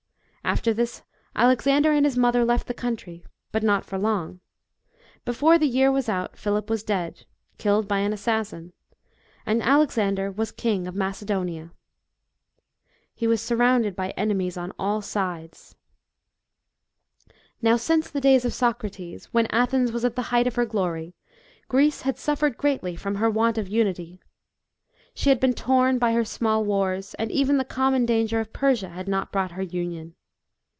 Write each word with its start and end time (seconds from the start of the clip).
After 0.43 0.73
this, 0.73 1.01
Alexander 1.33 1.93
and 1.93 2.05
his 2.05 2.17
mother 2.17 2.43
left 2.43 2.67
the 2.67 2.73
country. 2.73 3.23
But 3.53 3.63
not 3.63 3.85
for 3.85 3.97
long. 3.97 4.41
Before 5.23 5.57
the 5.57 5.67
year 5.67 5.89
was 5.89 6.09
out 6.09 6.37
Philip 6.37 6.69
was 6.69 6.83
dead 6.83 7.25
killed 7.57 7.87
by 7.87 7.99
an 7.99 8.11
assassin 8.11 8.73
and 9.45 9.63
Alexander 9.63 10.29
wai 10.29 10.47
king 10.57 10.87
of 10.87 10.95
Macedonia. 10.95 11.71
He 13.15 13.27
was 13.27 13.41
surrounded 13.41 13.95
by 13.95 14.09
enemies 14.17 14.57
on 14.57 14.73
all 14.77 15.01
sides. 15.01 15.77
Now, 17.61 17.77
since 17.77 18.09
the 18.09 18.19
days 18.19 18.43
of 18.43 18.53
Socrates, 18.53 19.29
when 19.31 19.45
Athens 19.51 19.91
B.C. 19.91 20.01
336.] 20.01 20.03
ADVICE 20.03 20.03
OF 20.03 20.03
DEMOSTHENES. 20.03 20.03
137 20.03 20.03
was 20.03 20.05
at 20.11 20.15
the 20.15 20.29
height 20.35 20.47
of 20.47 20.55
her 20.55 20.65
glory, 20.65 21.15
Greece 21.69 22.01
had 22.01 22.17
suffered 22.17 22.57
greatly 22.57 22.95
from 22.97 23.15
her 23.15 23.29
want 23.29 23.57
of 23.57 23.69
unity. 23.69 24.19
She 25.13 25.29
had 25.29 25.39
been 25.39 25.53
torn 25.53 25.97
by 25.97 26.11
her 26.11 26.25
small 26.25 26.65
wars, 26.65 27.13
and 27.13 27.31
even 27.31 27.57
the 27.57 27.63
common 27.63 28.05
danger 28.05 28.41
of 28.41 28.51
Persia 28.51 28.89
had 28.89 29.07
not 29.07 29.31
brought 29.31 29.51
her 29.51 29.63
union. 29.63 30.15